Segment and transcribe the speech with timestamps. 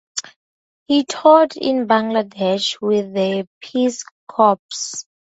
[0.87, 4.59] He taught in Bangladesh with the Peace Corps.